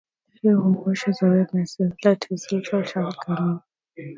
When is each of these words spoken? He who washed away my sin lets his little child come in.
He 0.41 0.47
who 0.49 0.71
washed 0.83 1.21
away 1.21 1.45
my 1.53 1.63
sin 1.65 1.93
lets 2.03 2.25
his 2.25 2.47
little 2.51 2.81
child 2.81 3.15
come 3.23 3.61
in. 3.95 4.09